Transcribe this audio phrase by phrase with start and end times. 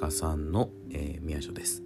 [0.00, 1.82] カさんの、えー、宮所です。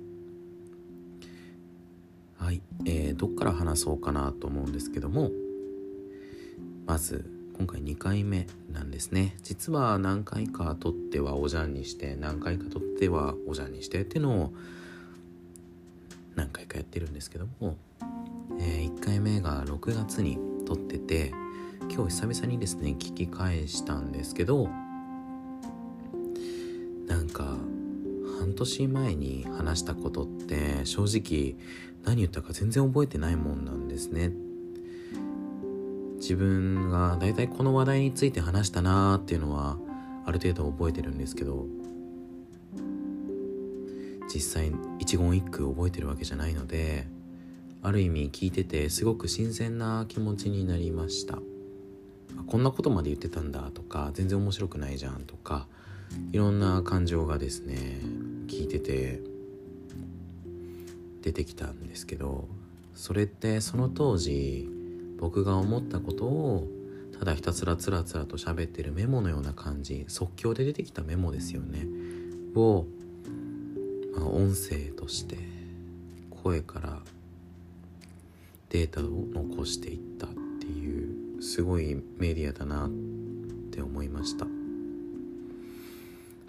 [2.38, 5.30] はい、えー、どっから話そうかなと思うんですけども
[6.86, 7.24] まず
[7.56, 9.36] 今回2回目なんですね。
[9.42, 14.52] 実は何回か撮ってはおじゃんにして何回か撮ってはおじゃんにしてっていうのを
[16.36, 17.76] 何回かやってるんですけども、
[18.60, 21.32] えー、1回目が6月に撮ってて
[21.90, 24.68] 今日久々にですね聞き返したんですけど
[28.44, 31.56] 半年前に話したことって正直
[32.04, 34.32] 何言ったか全然覚えてないもんなんですね。
[36.16, 39.78] 自分がだいたいこの話題について話したなーっていうのは
[40.26, 41.66] ある程度覚えてるんですけど
[44.32, 47.06] 実際一言一句覚えてるわけじゃないので
[47.82, 51.38] ある意味聞いててすごく新鮮な気持ちになりました。
[52.46, 55.66] こんなことまで言ってたんだとか全然面白くないじゃんとか
[56.32, 58.00] いろんな感情がですね
[58.46, 59.20] 聞いてて
[61.22, 62.48] 出てきたんですけど
[62.94, 64.68] それってその当時
[65.18, 66.68] 僕が思ったことを
[67.18, 71.86] ただひたすらつらつらと喋ってるメモのような感じ即興で出てきたメモですよね。
[72.56, 72.86] を、
[74.16, 75.38] まあ、音声として
[76.30, 76.98] 声から
[78.70, 79.04] データを
[79.44, 82.90] 残していったっていうすごいメディアだなっ
[83.70, 84.63] て思いました。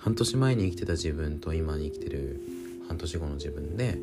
[0.05, 2.39] 半年前に生きてた自分と今に生きてる
[2.87, 3.97] 半年後の自分で、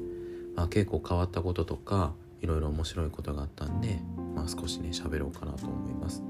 [0.56, 4.00] まあ、結構変わったこととかいろいろ面白いことがあったんで、
[4.34, 6.25] まあ、少しね喋ろうかなと思います。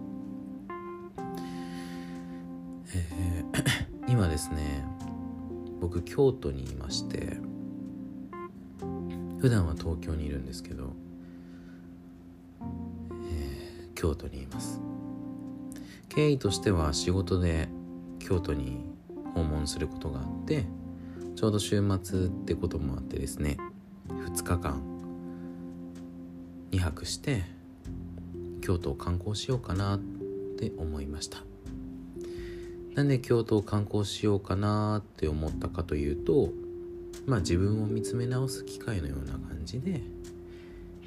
[2.95, 4.85] えー、今ですね
[5.81, 7.39] 僕京都にいまして
[9.41, 10.93] 普段は東京にいるんですけど、
[12.61, 14.83] えー、京都にいます
[16.11, 17.71] 経緯としては仕事で
[18.19, 18.93] 京都に
[19.35, 20.67] 訪問することがあって
[21.35, 23.57] ちょうど週末ってこともあってですね
[24.09, 24.83] 2日間
[26.71, 27.45] 2泊して
[28.61, 31.39] 京都を観光しようかなって思いました。
[32.95, 36.51] なんで京都を観光しようかなって思ったかというと
[37.27, 40.03] まあ自分を見つめ直す機会のような感じで、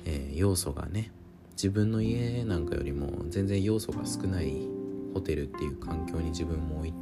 [0.06, 1.12] えー、要素がね
[1.52, 4.68] 自分の家なんかよりも全然要素が少ない
[5.14, 6.94] ホテルっていう環境に自分も置い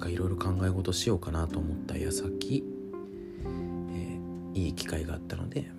[0.00, 2.64] かいろいろ考え事しようかなと思った矢先
[4.54, 5.70] いい機会があったので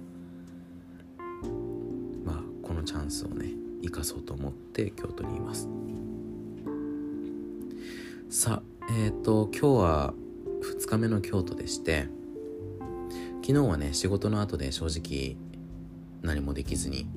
[2.24, 3.50] まあこのチャンスをね
[3.84, 5.68] 生かそうと思って京都にいます。
[8.30, 10.14] さあえっ、ー、と今日は
[10.62, 12.08] 2日目の京都でして
[13.42, 15.36] 昨日はね仕事の後で正直
[16.22, 17.08] 何もできずに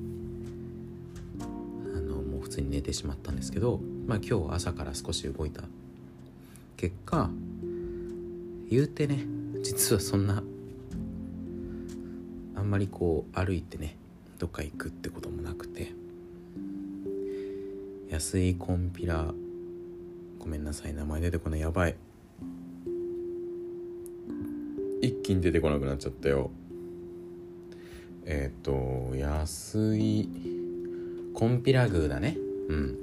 [1.39, 5.63] あのもう普通に寝てしまったんですけどまあ今日は朝から少し動いた
[6.77, 7.29] 結果
[8.69, 9.25] 言うてね
[9.63, 10.43] 実はそんな
[12.55, 13.97] あんまりこう歩いてね
[14.39, 15.91] どっか行くってこともなくて
[18.09, 19.33] 安いコンピラ
[20.45, 21.95] ごめんなさい名前出てこないやばい。
[25.01, 26.51] 一気に出てこなくなっちゃったよ。
[28.25, 30.29] えっ、ー、と安い
[31.33, 32.37] コンピラ宮だね。
[32.69, 32.97] うん。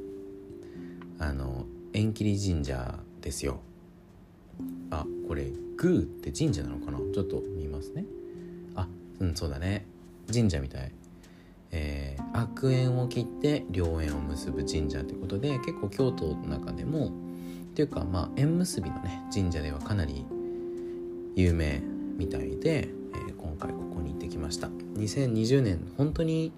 [1.19, 3.60] あの縁切り神社ですよ。
[4.91, 5.50] あこれ
[5.83, 6.99] 宮って神社なのかな？
[7.15, 8.05] ちょっと見ますね。
[9.21, 9.87] うんそうだね。
[10.33, 10.93] 神社みたい。
[11.71, 17.11] えー、悪縁を切って良縁を結ぶ神社ということで結構京都の中でもっ
[17.75, 20.27] ていうかまあ縁結びのね神社ではかなり
[21.34, 21.81] 有名
[22.19, 24.66] みたいで、えー、今回ここに行ってきました。
[24.66, 26.53] 2020年本当に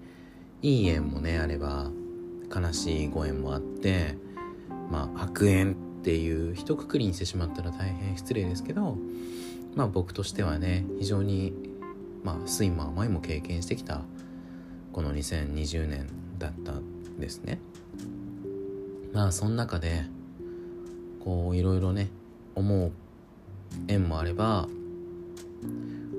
[0.61, 1.91] いい縁もねあれば
[2.53, 4.17] 悲しいご縁もあって
[4.91, 8.95] まあ悪縁っていう一括りにしてしまったら大変失礼ですけど
[9.73, 11.51] まあ僕としてはね非常に
[12.23, 14.03] まあ睡魔前も経験してきた
[14.93, 16.07] この2020年
[16.37, 17.59] だったんですね。
[19.13, 20.03] まあその中で
[21.23, 22.11] こういろいろね
[22.53, 22.91] 思う
[23.87, 24.67] 縁もあれば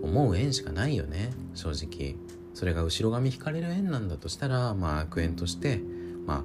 [0.03, 2.17] 思う縁しかないよね正直。
[2.55, 5.81] それが後ろ髪引かれる縁なんだとしたらまあ悪縁として
[6.27, 6.45] まあ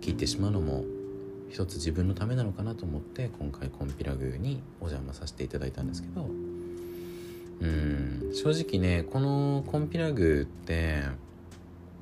[0.00, 0.84] 聞いてしまうのも
[1.50, 6.28] 一つ自分のためなのかなと思って今回コンピラ宮にお邪魔させていただいたんですけど。
[7.60, 11.02] うん正直ねこのコンピラグって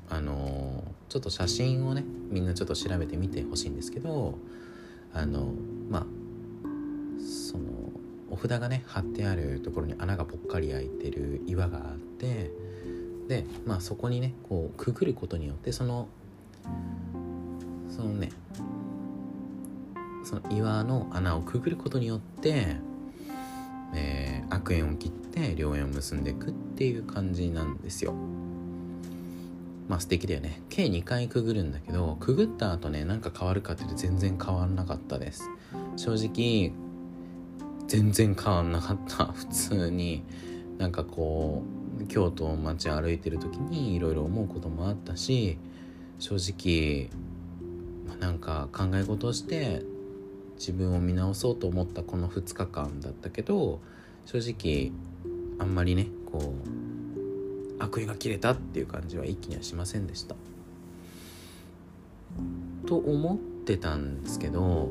[0.09, 4.37] あのちょっと写真をねみんなちょっと調べてみてほしいんですけど
[5.13, 5.51] あの
[5.89, 6.05] まあ
[7.21, 7.65] その
[8.31, 12.51] お札がね貼ってあるところに穴がぽっかり開いてる岩があって
[13.27, 16.07] でまあそこにねこうくぐることによってその
[17.89, 18.29] そのね
[20.29, 22.75] その岩の穴をくぐることによって、
[23.95, 28.13] えー、悪縁を切って良縁を結んでいくっていう感じなんですよ。
[29.87, 30.61] まあ素敵だよね。
[30.69, 35.49] 計2回くぐるんだけどくぐった後ねなんか変わるかっていうと全然変わんなかったです。
[35.95, 36.73] 正直
[37.87, 39.25] 全然変わんなかった。
[39.33, 40.23] 普通に。
[40.77, 41.63] なんかこ
[41.99, 45.57] う京都を街歩いてる時にいろいろ思うこともあったし
[46.19, 47.09] 正直
[48.21, 49.83] なんか考え事をして
[50.59, 53.79] 自分を見直そうと思ったこの2日間だったけど
[54.25, 54.91] 正直
[55.57, 60.35] あんまりねこう悪意が切れたっていう感じは一気にはしませんでした。
[62.85, 64.89] と思ってたんですけど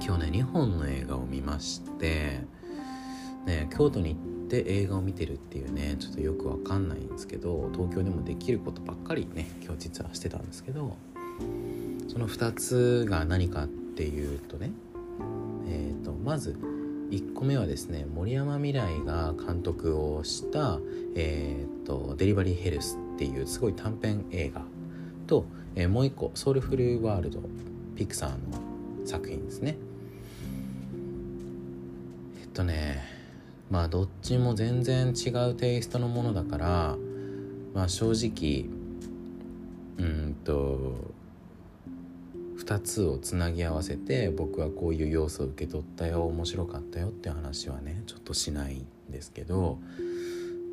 [0.00, 2.40] 今日ね2本の映画を見まして
[3.44, 10.96] ね京都に行って映画を見てるっていうねちょっとよくわかんないんですけど東京でもできることばっかりね今日実はしてたんですけど
[12.08, 14.70] その2つが何かっていうとね
[15.66, 16.56] え、ー、とまず
[17.10, 20.78] 1個目はですね森山未来が監督をした
[21.16, 24.62] 「えーと、デリバリーヘルス」っていうすごい短編映画
[25.26, 27.40] と、えー、もう1個「ソウルフルワールド」
[27.96, 28.36] ピクサーの
[29.04, 29.76] 作品ですね。
[32.40, 33.02] えっとね
[33.70, 36.96] まあどっちも全然違うテイストのものだから
[37.74, 38.66] まあ正直
[39.98, 41.14] うんと
[42.58, 49.78] 2つをつなぎ合わせて僕はこういう要素を受け取ったよ面白かったよって話はねちょっとしないんですけど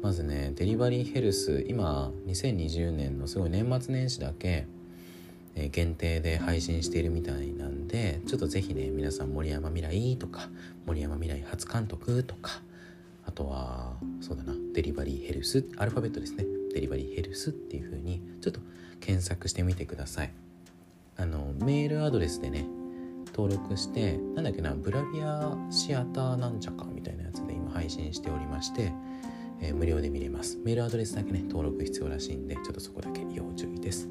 [0.01, 4.67] まずねデリバリーヘルス今2020年のすごい年末年始だけ
[5.71, 10.49] 限定で配信しているみたいなんでちょっと是非ね皆さん森山未来とか
[10.85, 12.61] 森山未来初監督とか
[13.25, 16.45] あとはそうだなデリバリーヘルスアルファベットですね。
[16.73, 18.59] デリバリーヘルスっていう風にちょっと
[18.99, 20.44] 検索してみてください。
[21.17, 22.67] あのメールアドレスでね
[23.35, 28.93] 登録してなんだっけなブラビアシアターなんちゃかみたいなやつで今配信しておりまして、
[29.61, 30.57] えー、無料で見れます。
[30.63, 34.07] メールアドレスだけね登録必要らしいんでちょっとそこだけ要注意です。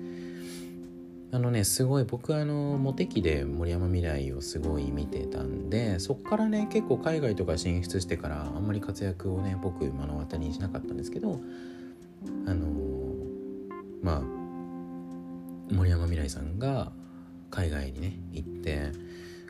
[1.35, 11.41] あのねすごい僕はあのモテ期で森山未来をすごい見てたんでそっからね結構海外とか進出してからあんまり活躍をね僕目の当たりにしなかったんですけど
[12.47, 12.69] あの
[14.01, 14.44] まあ
[15.75, 16.93] 森山未來さんが
[17.51, 18.93] 海外にね行って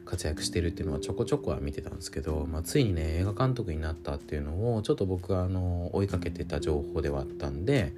[0.05, 7.93] 活躍してるっていうのはちょこちょこは見てたんですけど、まあ、ついにね映画監督になったっていうのをちょっと僕はあの追いかけてた情報ではあったんで、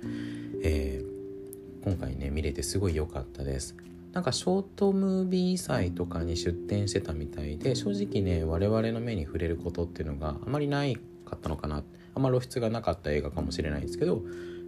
[0.63, 3.77] えー、今回ね見れてすごい良かったです。
[4.13, 10.97] なんかショートムービー祭とかに出展してたみたいで正直ね我々の目に触れることっていうのがあまりない
[11.27, 11.83] かったのかな
[12.15, 14.23] あんま露出がなかった映画かもしれないんですけど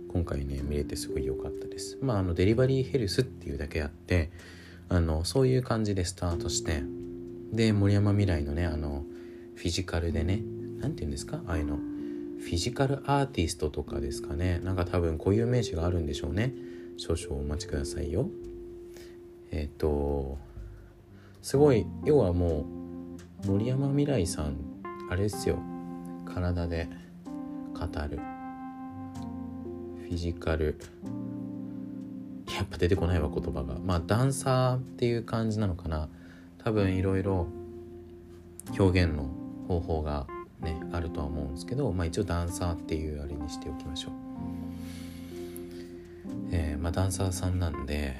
[0.09, 1.99] 今回ね見れてすごい良かったです。
[2.01, 4.31] まああのデリバリーヘルスっていうだけあって
[4.89, 6.83] あのそういう感じでスタートして
[7.53, 9.05] で森山未来のねあの
[9.55, 10.43] フィジカルでね
[10.81, 11.41] 何て言うんですか？
[11.47, 14.61] ああいうのフィジカルアーティストとかですかね。
[14.61, 16.55] なんか多分こういう名詞があるんでしょうね。
[16.97, 18.29] 少々お待ちくださいよ。
[19.51, 20.39] えっ、ー、と
[21.43, 22.67] すごい要はも
[23.45, 24.57] う森山未来さん
[25.11, 25.59] あれですよ。
[26.25, 26.89] 体で
[27.75, 28.38] 語る。
[30.09, 30.81] フィジカル。
[32.57, 33.79] やっぱ出てこないわ言葉が。
[33.79, 36.09] まあダンサーっていう感じなのかな。
[36.57, 37.47] 多分いろいろ
[38.79, 39.29] 表現の
[39.69, 40.27] 方法が
[40.61, 44.13] ねあるとは思うんですけどまあ一応ダンサーっていうあれにしておきましょう。
[46.53, 48.17] えー、まあダンサーさんなんで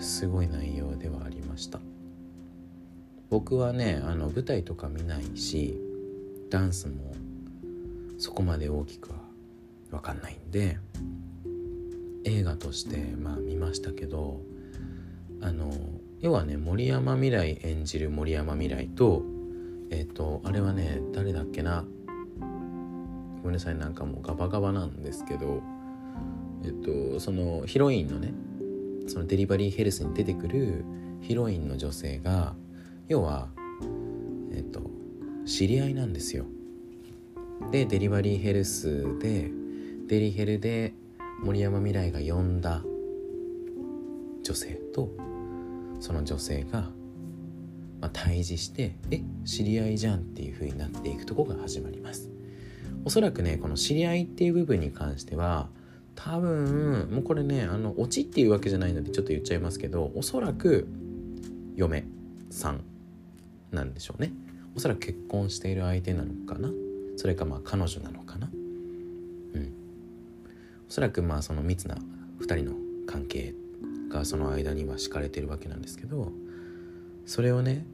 [0.00, 1.80] すごい内容ではありました。
[3.30, 5.80] 僕はねあの舞台とか見ないし
[6.50, 7.14] ダンスも
[8.18, 9.16] そこまで大きくは
[9.90, 10.78] 分かんないんで
[12.24, 14.40] 映画としてまあ見ましたけど
[15.40, 15.72] あの
[16.20, 19.22] 要はね森山未来演じる森山未来と
[19.90, 21.84] えっ、ー、とあれはね誰だっけな？
[23.42, 25.62] ごめんなさいなんかもうガバガバなんですけど
[26.62, 28.34] えっ、ー、とそのヒロインのね
[29.06, 30.84] そのデリバリーヘルスに出てくる
[31.22, 32.54] ヒロインの女性が
[33.08, 33.48] 要は
[34.52, 34.82] えっ、ー、と
[35.46, 36.44] 知り合いなんですよ。
[37.70, 39.50] でデリバリーヘルスで
[40.06, 40.94] デリヘルで
[41.42, 42.82] 森山未来が呼んだ
[44.42, 45.10] 女性と
[46.00, 46.90] その女性が、
[48.00, 52.30] まあ、対峙してえ知り合いじゃんっていう風になっていくとこが始まります。
[53.04, 55.68] おそらくねこの知り合いっていう部分に関しては
[56.14, 60.86] 多分もうこれねあのオチっていうわけじゃないのでちょっと言っちゃいますけどおそらく
[61.76, 62.04] 嫁
[62.50, 62.82] さん
[63.70, 64.32] なんでしょうね。
[64.76, 66.70] おそらく結婚している相手なのかな。
[67.16, 68.50] それかまあ彼女なのかな。
[70.90, 71.94] おそらくまあその密な
[72.40, 72.72] 2人の
[73.06, 73.54] 関係
[74.08, 76.32] がその間には敷かれてるわけなんですけど
[77.26, 77.86] それをね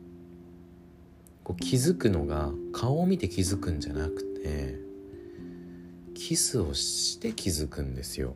[1.45, 4.77] こう気づくのが顔を見て気づくんじゃなくて
[6.15, 8.35] キスをして気づくんですよ。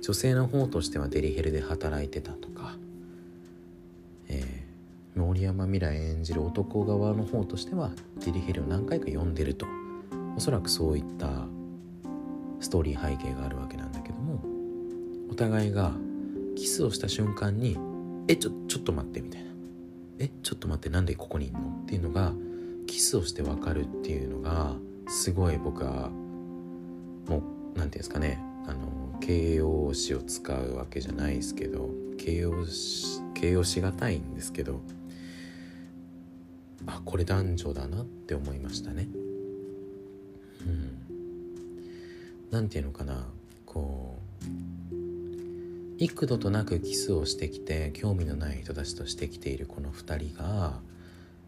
[0.00, 2.76] 女性の方としてはデリヘルで働いてたとか、
[4.28, 7.90] えー、森山未来演じる男側の方としては
[8.24, 9.66] デリヘルを何回か読んでると
[10.36, 11.48] おそらくそういった
[12.60, 14.40] ストーリー背景があるわけなんだけども
[15.30, 15.92] お互いが
[16.56, 17.76] キスをした瞬間に
[18.28, 19.50] 「えちょちょっと待って」みたいな
[20.18, 22.32] 「えちょっと待ってなんでここにいんの?」っていうのが
[22.86, 24.76] キスをして分かるっていうのが
[25.08, 26.10] すごい僕は
[27.28, 27.42] もう何て
[27.74, 34.80] 言うんですかねあの形容詞を使うわけじゃないですけど形容詞形容しがたいんですけど
[36.86, 39.08] あこれ男女だなって思いましたね。
[42.56, 43.26] なんていうのかな
[43.66, 44.44] こう
[45.98, 50.78] 幾度となくキスをしてきて興味のない人たちとしてきているこの2人が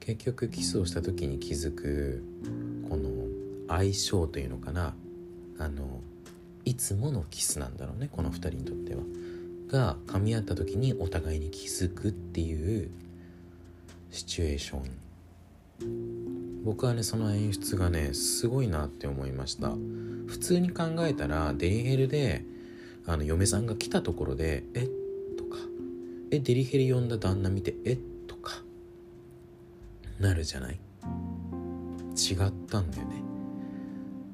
[0.00, 2.22] 結局キスをした時に気づく
[2.90, 3.08] この
[3.68, 4.94] 相性というのかな
[5.58, 6.00] あの
[6.66, 9.00] いつものキスなんだろうねこの2人にとっては。
[9.68, 12.90] が噛み合った時にお互いに気づくっていう
[14.10, 14.82] シチュエーション
[16.64, 19.72] 僕はねその演出がねすごいなって思いました。
[20.26, 22.44] 普通に考えたらデリヘルで
[23.06, 24.82] あの嫁さんが来たところで「え？
[24.82, 25.56] っとか
[26.30, 27.98] 「えデリヘル呼んだ旦那見て「え？
[28.26, 28.62] とか。
[30.20, 30.74] なるじゃない？
[30.74, 33.22] 違ったんだよね。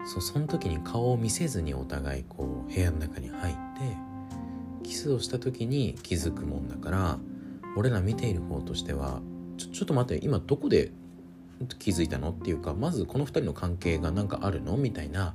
[0.06, 3.58] そうその時に顔を見せずにお互いこう部屋の中に入って
[4.82, 7.18] キスをした時に気づくもんだから
[7.76, 9.22] 俺ら見ている方としては
[9.56, 10.92] ちょちょっと待って今どこで
[11.78, 12.30] 気づいたの？
[12.30, 14.76] っていうかまずこの2人の関係が何かあるの？
[14.76, 15.34] みたいな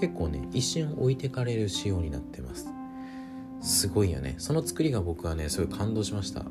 [0.00, 2.68] 結構ね一瞬置いてかれる仕様になってます。
[3.60, 4.34] すごいよね。
[4.38, 6.44] その作りが僕はねすごい感動しました。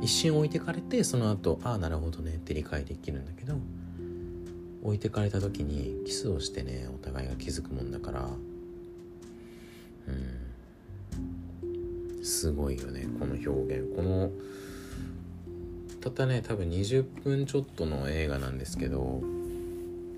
[0.00, 3.54] 一瞬置いてかれてその後ああなるほどねって理解できるんだけど
[4.84, 8.28] 置いてかれた時にキスをしてねお互いが気づくもんだから
[10.08, 10.44] うん。
[12.24, 13.96] すごいよねこの表現。
[13.96, 14.30] この
[16.00, 19.20] たったね多分20分ちょっとの映画なんですけど、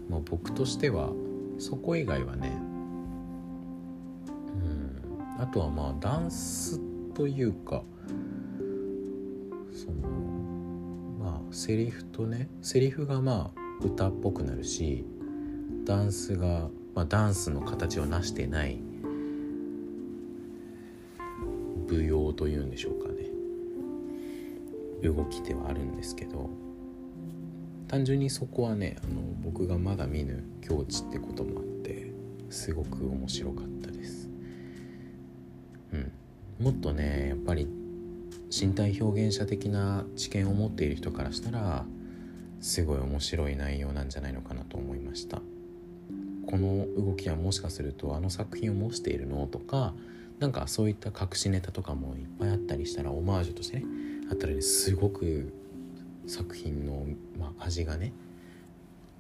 [0.08, 1.10] まあ、僕としては
[1.58, 2.49] そこ以外はね
[4.54, 6.80] うんあとはまあダンス
[7.14, 7.82] というか
[9.72, 10.08] その
[11.18, 15.04] まあセリフとねセリフがまあ歌っぽくなるし
[15.84, 18.78] ダンスが、まあ、ダンスの形を成してない
[21.88, 23.10] 舞踊というんでしょうか
[25.02, 26.50] 動きではあるんですけど
[27.88, 32.12] 単純にそこはねあの僕がまだ見ぬ境地ってこともあって
[32.49, 34.28] すごく面白かったです。
[35.92, 36.12] うん。
[36.61, 37.69] もっとねやっぱり
[38.50, 41.85] 身体表現者的な知見を持っている人からしたら
[42.61, 45.40] すごい面白い内容なんじゃないのかなと思いました。
[46.47, 49.47] この動きはもしかするとあの作品を模しているの？
[49.47, 49.95] とか
[50.40, 53.85] なんかそういった隠しネタとかもいっぱいあったりしたらオマージュとしてね
[54.30, 55.52] あったらねすごく
[56.26, 57.06] 作品の、
[57.38, 58.12] まあ、味がね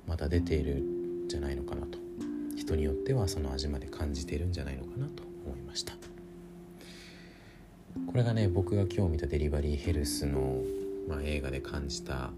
[0.06, 1.98] また出ているんじゃないのかなと。
[2.56, 5.94] 人によってはその味まで感じているんじゃないのかなと思いました。
[8.06, 10.62] これがね僕が今日見たデリバリーヘルスの、
[11.08, 12.30] まあ、映画で感じた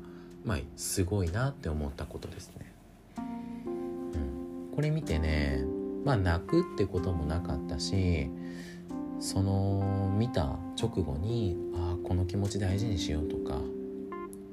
[0.45, 2.73] まあすごいなって思ったことですね。
[3.17, 5.65] うん、これ見てね
[6.05, 8.29] まあ泣くってこともなかったし
[9.21, 13.61] その見た直後にああこの気持ち大事にしようとか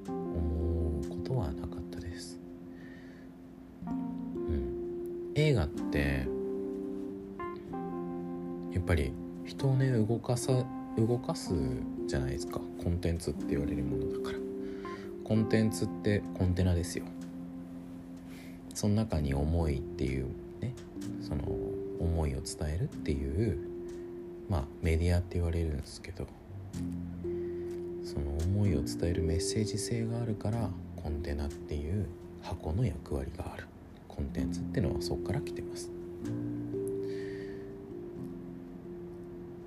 [0.07, 2.39] 思うことはなかったです。
[3.85, 6.27] うん、映画って
[8.73, 9.13] やっぱり
[9.45, 10.65] 人をね動かさ
[10.97, 11.53] 動かす
[12.07, 14.49] じゃないですかコンテンツって言われるものだから。
[15.29, 17.05] コンテンツってコンテナですよ
[18.73, 20.25] その中に思いっていう
[20.59, 20.73] ね
[21.21, 21.43] その
[21.99, 23.59] 思いを伝えるっていう
[24.49, 26.25] まあメディアって言われるんですけど
[28.09, 32.07] その思いを伝えるメッセージ性があるからコンテナっていう
[32.41, 33.67] 箱の役割がある。
[34.07, 35.91] コンテンツってのはそこから来てます。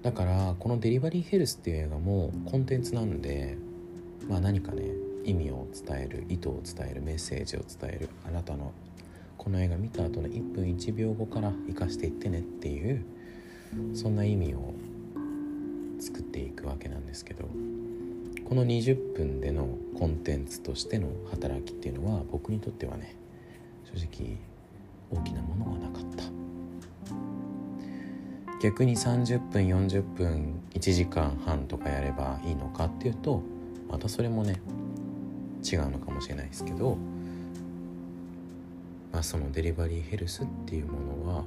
[0.02, 3.56] だからこの「デリバリーヘルス」っていう映画もコンテンツなんで
[4.28, 4.90] まあ何かね
[5.24, 8.72] 意味を伝える意図を伝えるメッセージを伝えるあなたの
[9.38, 13.04] この映画見た後の1分1秒後から生かしていってねっていう
[13.94, 14.74] そんな意味を
[16.00, 17.48] 作っていくわけなんですけど。
[18.52, 19.66] この20分での
[19.98, 23.16] コンテンツとしての働きっていうのは僕にとってはね
[23.84, 24.36] 正直
[25.10, 26.24] 大きなものはなかった。
[28.62, 33.42] 逆に30分40分1時間半とかやればいいのかっていうと
[33.90, 34.60] またそれもね
[35.64, 36.98] 違うのかもしれないですけど、
[39.14, 41.44] まあ、そのデリバリーヘルスっていうものは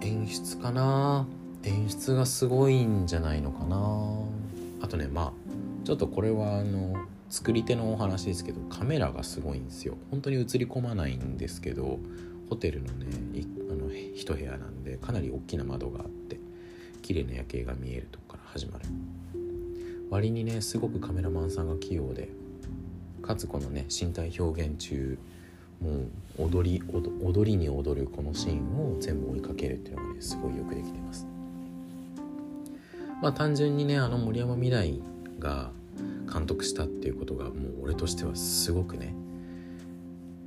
[0.00, 1.28] 演出かな。
[1.64, 4.84] 演出がすごいんじゃないのかな。
[4.84, 5.32] あとねまあ
[5.84, 6.96] ちょっとこれはあの
[7.28, 9.96] 作り手のお話ですけどカメラがすごいんですよ。
[10.10, 11.98] 本当に映り込まないんですけど
[12.48, 13.06] ホテルのね
[13.70, 16.38] あの一部屋なんでかなり大きな窓があって
[17.02, 18.84] 綺麗な夜景が見えるとこから始まる。
[20.10, 22.30] 割にねすごくカメラマンさんが器用で
[23.22, 25.18] かつこのね身体表現中
[25.80, 25.90] も
[26.38, 26.82] う踊り
[27.22, 31.26] 踊りに踊るこのシーンを全部追いかけるっていうのがねすごいよくできてます。
[33.22, 35.00] まあ単純にねあの森山未来
[35.38, 35.70] が
[36.32, 39.14] 監督したっていうことがもう俺としてはすごくね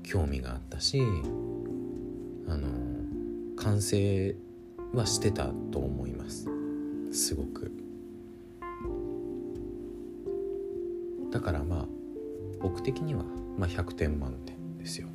[0.04, 1.02] 興味があったし
[2.48, 2.68] あの
[3.58, 4.36] 完成
[4.94, 6.48] はしてたと思います。
[7.12, 7.72] すごく。
[11.32, 11.86] だからまあ
[12.62, 13.24] 僕的には、
[13.58, 15.08] まあ、100点満点ですよ、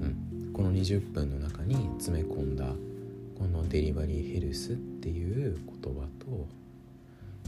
[0.00, 2.72] うん、この20分の中に詰め込んだ
[3.40, 6.46] このデリバリーヘルスっていう言葉と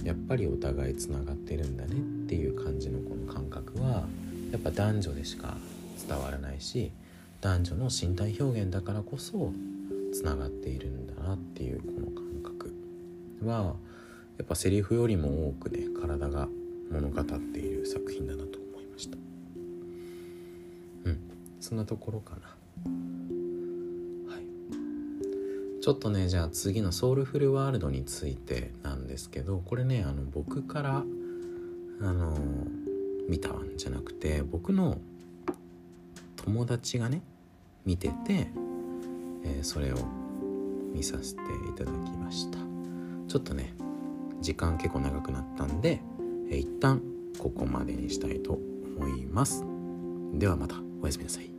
[0.02, 4.06] やっぱりお互いつながってるんだねっていう感じのこの感覚は
[4.50, 5.58] やっぱ男女でしか
[6.08, 6.92] 伝わらないし
[7.42, 9.52] 男女の身体表現だからこそ
[10.14, 12.75] つながっているんだなっていうこの感覚
[13.44, 13.75] は
[14.38, 16.49] やっぱセリフよりも多くね体が
[16.90, 19.16] 物語っている作品だなと思いました。
[21.04, 21.18] うん。
[21.61, 23.41] そんなところかな。
[25.83, 31.03] ちょっとねじゃあ次のソウルフルワールドについてなんですけどこれねあの僕から
[32.01, 32.39] あの
[33.29, 34.99] 見たんじゃなくて僕の
[36.37, 37.23] 友達がね
[37.85, 38.49] 見てて、
[39.45, 39.97] えー、それを
[40.95, 42.59] 見させていただきました。
[43.27, 43.75] ちょっとね
[44.40, 46.01] 時間結構長くなったんで、
[46.49, 47.03] えー、一旦
[47.38, 48.59] ここまでにしたいと
[48.97, 49.64] 思います。
[50.35, 51.52] ではまたおやすみなさい。